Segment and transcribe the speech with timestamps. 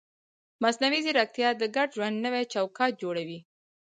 [0.63, 3.39] مصنوعي ځیرکتیا د ګډ ژوند نوی چوکاټ جوړوي.